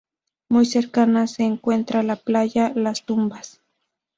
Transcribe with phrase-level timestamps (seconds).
[0.49, 3.61] Muy cercana se encuentra la playa Las Tumbas.